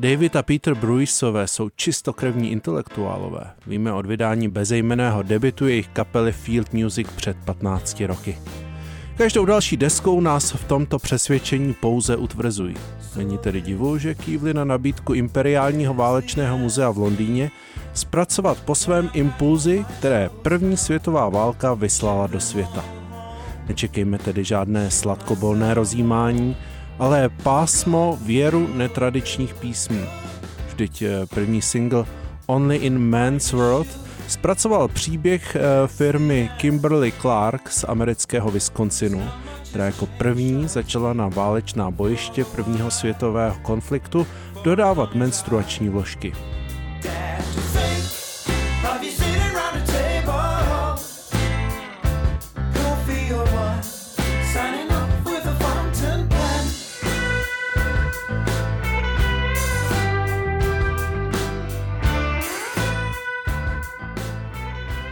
[0.00, 3.50] David a Peter Bruisové jsou čistokrevní intelektuálové.
[3.66, 8.38] Víme od vydání bezejmeného debitu jejich kapely Field Music před 15 roky.
[9.16, 12.74] Každou další deskou nás v tomto přesvědčení pouze utvrzují.
[13.16, 17.50] Není tedy divu, že kývli na nabídku Imperiálního válečného muzea v Londýně
[17.94, 22.84] zpracovat po svém impulzy, které první světová válka vyslala do světa.
[23.68, 26.56] Nečekejme tedy žádné sladkobolné rozjímání,
[26.98, 30.00] ale pásmo věru netradičních písmů.
[30.68, 32.04] Vždyť eh, první single
[32.46, 33.86] Only in Man's World
[34.28, 39.28] zpracoval příběh eh, firmy Kimberly Clark z amerického Wisconsinu,
[39.70, 44.26] která jako první začala na válečná bojiště prvního světového konfliktu
[44.64, 46.32] dodávat menstruační vložky.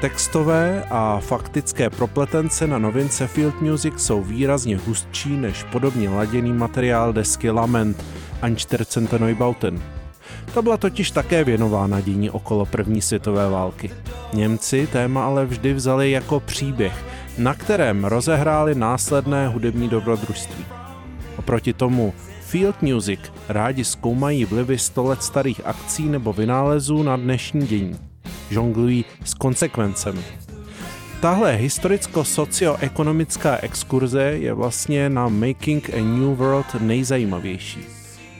[0.00, 7.12] Textové a faktické propletence na novince Field Music jsou výrazně hustší než podobně laděný materiál
[7.12, 8.04] desky Lament
[8.42, 9.82] Anstercente Neubauten.
[10.54, 13.90] Ta byla totiž také věnována dění okolo první světové války.
[14.32, 17.04] Němci téma ale vždy vzali jako příběh,
[17.38, 20.64] na kterém rozehráli následné hudební dobrodružství.
[21.36, 27.66] Oproti tomu Field Music rádi zkoumají vlivy 100 let starých akcí nebo vynálezů na dnešní
[27.66, 28.15] dění
[28.50, 30.22] žonglují s konsekvencemi.
[31.20, 37.80] Tahle historicko-socioekonomická exkurze je vlastně na Making a New World nejzajímavější.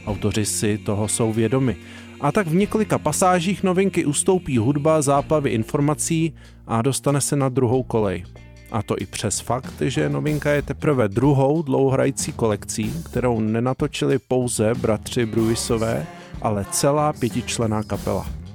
[0.06, 1.76] Autoři si toho jsou vědomi.
[2.20, 6.34] A tak v několika pasážích novinky ustoupí hudba záplavy informací
[6.66, 8.24] a dostane se na druhou kolej.
[8.72, 14.74] A to i přes fakt, že novinka je teprve druhou dlouhohrající kolekcí, kterou nenatočili pouze
[14.74, 16.06] bratři Bruisové,
[16.42, 18.45] ale celá pětičlená kapela.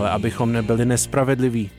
[0.00, 1.70] Ale abychom nebyli nespravedliví.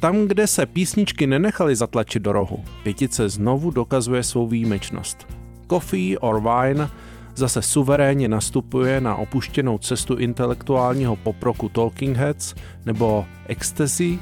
[0.00, 5.45] Tam, kde se písničky nenechaly zatlačit do rohu, pětice znovu dokazuje svou výjimečnost.
[5.70, 6.88] Coffee or Wine
[7.34, 12.54] zase suverénně nastupuje na opuštěnou cestu intelektuálního poproku Talking Heads
[12.86, 14.18] nebo Ecstasy.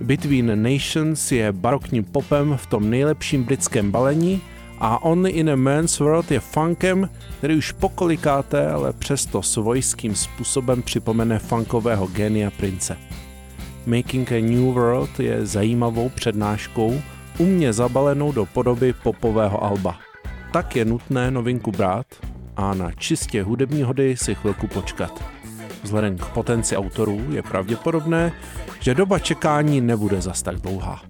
[0.00, 4.40] Between Nations je barokním popem v tom nejlepším britském balení
[4.78, 7.08] a Only in a Man's World je funkem,
[7.38, 12.96] který už pokolikáté, ale přesto svojským způsobem připomene funkového genia prince.
[13.86, 17.00] Making a New World je zajímavou přednáškou,
[17.38, 20.05] umně zabalenou do podoby popového alba.
[20.56, 22.06] Tak je nutné novinku brát
[22.56, 25.24] a na čistě hudební hody si chvilku počkat.
[25.82, 28.32] Vzhledem k potenci autorů je pravděpodobné,
[28.80, 31.02] že doba čekání nebude zas tak dlouhá.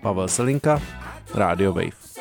[0.00, 0.82] Pavel Selinka,
[1.34, 2.13] Radio Wave.